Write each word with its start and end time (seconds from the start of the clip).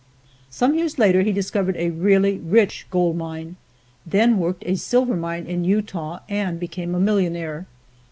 Some 0.49 0.73
years 0.73 0.97
later 0.97 1.21
he 1.21 1.31
discovered 1.31 1.75
a 1.77 1.91
really 1.91 2.39
rich 2.39 2.87
gold 2.89 3.17
mine, 3.17 3.57
then 4.03 4.39
worked 4.39 4.63
a 4.65 4.75
silver 4.75 5.15
mine 5.15 5.45
in 5.45 5.63
Utah 5.63 6.21
and 6.27 6.59
became 6.59 6.95
a 6.95 6.99
millionaire. 6.99 7.67